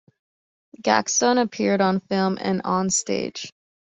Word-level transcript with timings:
Gaxton 0.81 1.37
appeared 1.39 1.79
on 1.79 1.99
film 1.99 2.39
and 2.41 2.63
onstage. 2.63 3.51